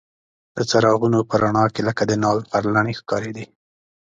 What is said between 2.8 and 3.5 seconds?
ښکارېدې.